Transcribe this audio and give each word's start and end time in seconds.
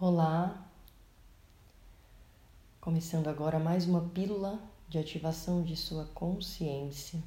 Olá, 0.00 0.64
começando 2.80 3.26
agora 3.26 3.58
mais 3.58 3.84
uma 3.84 4.08
pílula 4.10 4.62
de 4.88 4.96
ativação 4.96 5.60
de 5.64 5.74
sua 5.74 6.04
consciência. 6.14 7.20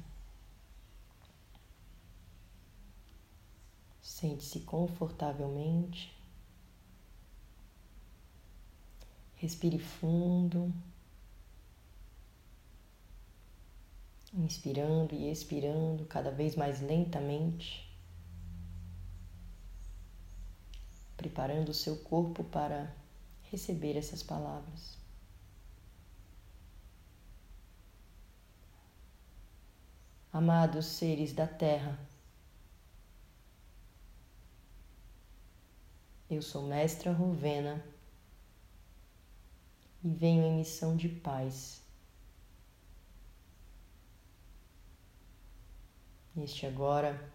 Sente-se 4.00 4.60
confortavelmente, 4.60 6.16
respire 9.34 9.78
fundo, 9.78 10.72
inspirando 14.32 15.14
e 15.14 15.30
expirando 15.30 16.06
cada 16.06 16.30
vez 16.30 16.56
mais 16.56 16.80
lentamente. 16.80 17.91
Preparando 21.22 21.68
o 21.68 21.74
seu 21.74 21.96
corpo 21.98 22.42
para 22.42 22.92
receber 23.42 23.96
essas 23.96 24.24
palavras. 24.24 24.98
Amados 30.32 30.86
seres 30.86 31.32
da 31.32 31.46
Terra, 31.46 31.96
eu 36.28 36.42
sou 36.42 36.66
Mestra 36.66 37.12
Rovena 37.12 37.84
e 40.02 40.08
venho 40.08 40.44
em 40.44 40.56
missão 40.56 40.96
de 40.96 41.08
paz. 41.08 41.80
Neste 46.34 46.66
agora, 46.66 47.32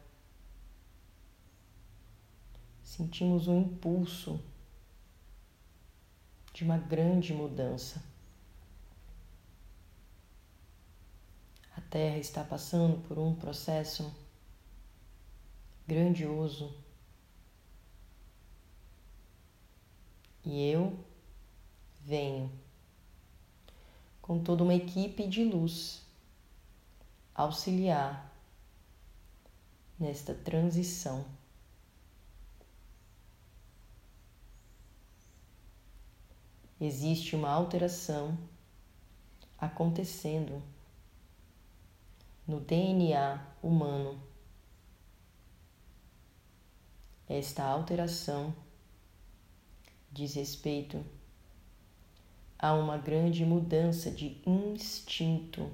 sentimos 2.88 3.48
o 3.48 3.52
um 3.52 3.62
impulso 3.64 4.42
de 6.54 6.64
uma 6.64 6.78
grande 6.78 7.34
mudança. 7.34 8.02
A 11.76 11.82
Terra 11.82 12.18
está 12.18 12.46
passando 12.46 13.06
por 13.06 13.20
um 13.20 13.36
processo 13.36 14.16
grandioso 15.86 16.74
e 20.46 20.70
eu 20.70 20.98
venho 22.06 22.50
com 24.22 24.42
toda 24.42 24.64
uma 24.64 24.74
equipe 24.74 25.28
de 25.28 25.44
luz 25.44 26.02
auxiliar 27.36 28.34
nesta 30.00 30.34
transição. 30.34 31.37
Existe 36.80 37.36
uma 37.36 37.50
alteração 37.50 38.38
acontecendo 39.58 40.62
no 42.48 42.60
DNA 42.60 43.44
humano. 43.62 44.22
Esta 47.28 47.64
alteração 47.64 48.56
diz 50.12 50.36
respeito 50.36 51.04
a 52.58 52.74
uma 52.74 52.98
grande 52.98 53.44
mudança 53.46 54.10
de 54.10 54.42
instinto. 54.46 55.70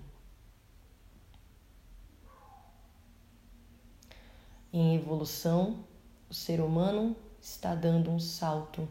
Em 4.72 4.96
evolução, 4.96 5.86
o 6.30 6.34
ser 6.34 6.60
humano 6.60 7.16
está 7.40 7.76
dando 7.76 8.10
um 8.10 8.20
salto 8.20 8.88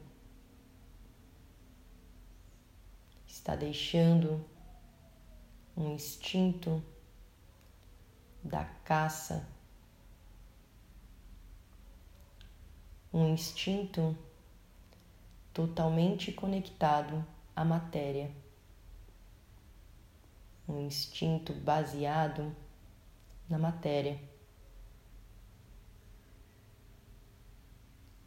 está 3.43 3.57
deixando 3.57 4.41
um 5.77 5.95
instinto 5.95 6.81
da 8.41 8.65
caça, 8.85 9.45
um 13.13 13.35
instinto 13.35 14.17
totalmente 15.53 16.31
conectado 16.31 17.27
à 17.57 17.65
matéria, 17.65 18.31
um 20.69 20.87
instinto 20.87 21.53
baseado 21.53 22.55
na 23.49 23.59
matéria. 23.59 24.21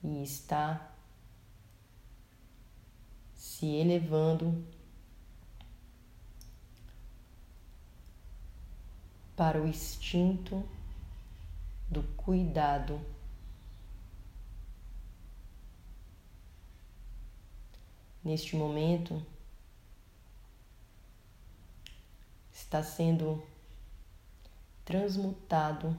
E 0.04 0.22
está 0.22 0.94
se 3.34 3.66
elevando 3.66 4.76
para 9.36 9.62
o 9.62 9.68
instinto 9.68 10.64
do 11.90 12.04
cuidado. 12.16 13.00
Neste 18.24 18.56
momento, 18.56 19.24
está 22.52 22.82
sendo 22.82 23.46
transmutado 24.84 25.96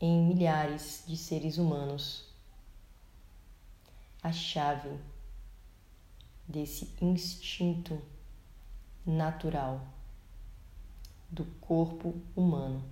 em 0.00 0.26
milhares 0.26 1.04
de 1.06 1.16
seres 1.16 1.58
humanos 1.58 2.24
a 4.22 4.32
chave 4.32 4.98
desse 6.48 6.94
instinto 7.00 8.00
natural 9.04 9.86
do 11.32 11.46
corpo 11.62 12.14
humano. 12.36 12.84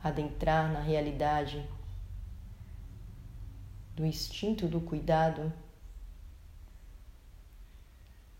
Adentrar 0.00 0.72
na 0.72 0.80
realidade 0.80 1.68
do 3.96 4.06
instinto 4.06 4.68
do 4.68 4.80
cuidado 4.80 5.52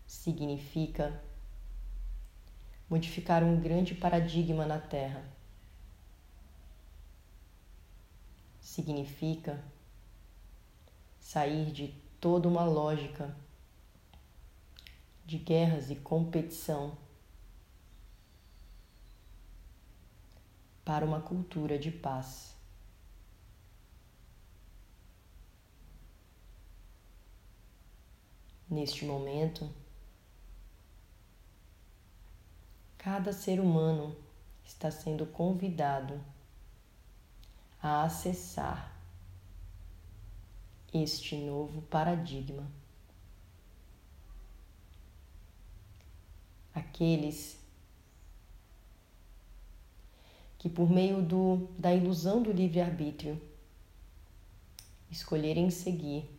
significa 0.07 1.21
modificar 2.89 3.43
um 3.43 3.59
grande 3.59 3.93
paradigma 3.93 4.65
na 4.65 4.79
Terra. 4.79 5.21
Significa 8.61 9.61
sair 11.19 11.71
de 11.73 11.89
toda 12.21 12.47
uma 12.47 12.63
lógica 12.63 13.42
de 15.33 15.39
guerras 15.39 15.89
e 15.89 15.95
competição 15.95 16.95
para 20.85 21.03
uma 21.03 21.19
cultura 21.19 21.79
de 21.79 21.89
paz. 21.89 22.55
Neste 28.69 29.05
momento, 29.05 29.67
cada 32.99 33.33
ser 33.33 33.59
humano 33.59 34.15
está 34.63 34.91
sendo 34.91 35.25
convidado 35.25 36.23
a 37.81 38.03
acessar 38.03 38.95
este 40.93 41.37
novo 41.37 41.81
paradigma. 41.81 42.82
Aqueles 46.73 47.59
que, 50.57 50.69
por 50.69 50.89
meio 50.89 51.21
do, 51.21 51.67
da 51.77 51.93
ilusão 51.93 52.41
do 52.41 52.51
livre-arbítrio, 52.51 53.41
escolherem 55.11 55.69
seguir, 55.69 56.29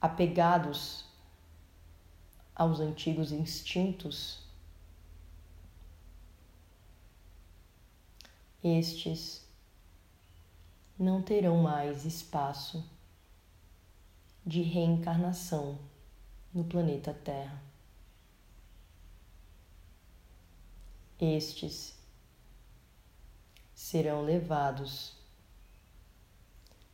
apegados 0.00 1.06
aos 2.54 2.78
antigos 2.80 3.32
instintos, 3.32 4.42
estes 8.62 9.42
não 10.98 11.22
terão 11.22 11.62
mais 11.62 12.04
espaço 12.04 12.84
de 14.46 14.62
reencarnação 14.62 15.78
no 16.54 16.62
planeta 16.62 17.12
Terra. 17.12 17.60
Estes 21.20 21.98
serão 23.74 24.22
levados 24.22 25.16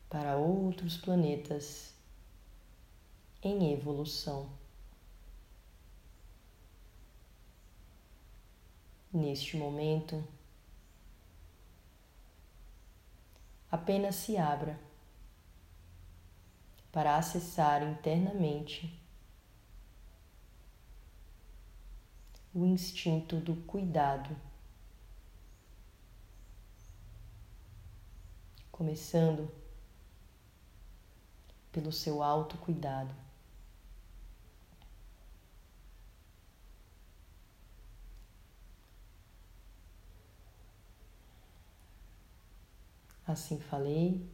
para 0.09 0.37
outros 0.37 0.97
planetas 0.97 1.93
em 3.43 3.73
evolução. 3.73 4.51
Neste 9.13 9.57
momento, 9.57 10.23
apenas 13.71 14.15
se 14.15 14.37
abra 14.37 14.79
para 16.93 17.17
acessar 17.17 17.83
internamente 17.83 19.01
o 22.53 22.65
instinto 22.67 23.37
do 23.37 23.55
cuidado, 23.55 24.37
começando 28.73 29.51
pelo 31.71 31.93
seu 31.93 32.23
autocuidado. 32.23 33.15
Assim 43.27 43.61
falei, 43.61 44.29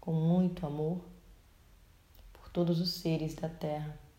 com 0.00 0.12
muito 0.12 0.64
amor, 0.64 1.04
por 2.32 2.48
todos 2.50 2.80
os 2.80 2.90
seres 2.90 3.34
da 3.34 3.48
Terra. 3.48 4.09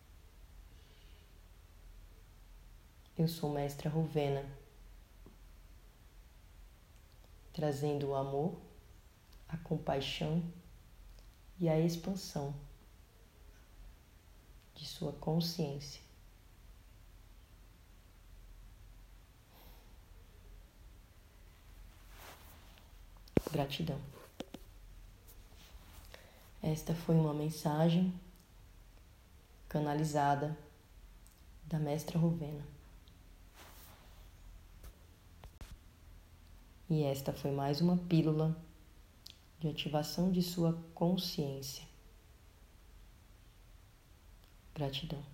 Eu 3.16 3.28
sou 3.28 3.52
Mestra 3.52 3.90
Ruvena, 3.90 4.42
trazendo 7.52 8.08
o 8.08 8.14
amor, 8.14 8.58
a 9.46 9.56
compaixão 9.58 10.42
e 11.60 11.68
a 11.68 11.78
expansão 11.78 12.54
de 14.74 14.86
sua 14.86 15.12
consciência. 15.12 16.00
Gratidão. 23.52 24.00
Esta 26.62 26.94
foi 26.94 27.14
uma 27.14 27.34
mensagem 27.34 28.18
canalizada 29.68 30.56
da 31.64 31.78
Mestra 31.78 32.18
Rovena. 32.18 32.81
E 36.92 37.04
esta 37.04 37.32
foi 37.32 37.50
mais 37.50 37.80
uma 37.80 37.96
pílula 37.96 38.54
de 39.58 39.66
ativação 39.66 40.30
de 40.30 40.42
sua 40.42 40.74
consciência. 40.94 41.88
Gratidão. 44.74 45.31